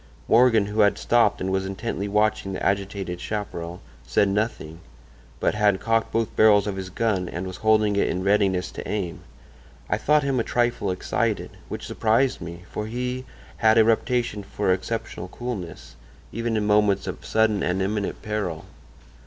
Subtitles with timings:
[0.27, 4.79] "Morgan, who had stopped and was intently watching the agitated chaparral, said nothing,
[5.39, 8.87] but had cocked both barrels of his gun and was holding it in readiness to
[8.87, 9.19] aim.
[9.91, 13.25] I thought him a trifle excited, which surprised me, for he
[13.57, 15.95] had a reputation for exceptional coolness,
[16.31, 18.65] even in moments of sudden and imminent peril.